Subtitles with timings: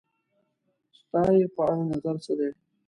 [0.97, 2.49] ستا یی په اړه نظر څه دی؟